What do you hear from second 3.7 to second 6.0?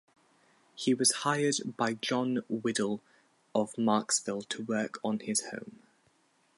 Marksville to work on his home.